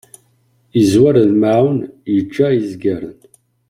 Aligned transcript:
Yezzwer 0.77 1.15
lmaεun, 1.29 1.79
yegga 2.13 2.47
izgaren. 2.59 3.19